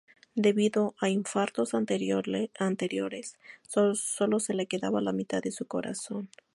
Debido 0.33 0.95
a 0.99 1.09
infartos 1.09 1.75
anteriores 1.75 3.37
solo 3.69 4.37
le 4.49 4.65
quedaba 4.65 4.99
la 4.99 5.13
mitad 5.13 5.43
de 5.43 5.51
su 5.51 5.67
corazón. 5.67 6.27